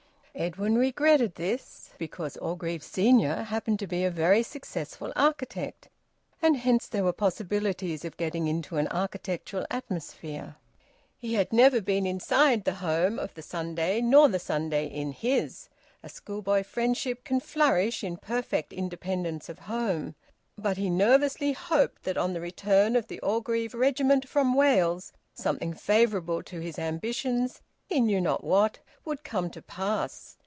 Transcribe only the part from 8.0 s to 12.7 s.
of getting into an architectural atmosphere. He had never been inside